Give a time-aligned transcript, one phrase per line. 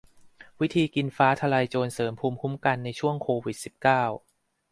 [0.59, 4.03] วิธีกินฟ้าทะลายโจรเสริมภูมิคุ้มกันในช่วงโควิด สิบเก้า